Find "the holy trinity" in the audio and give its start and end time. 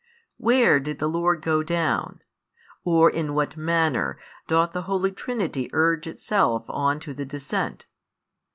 4.71-5.69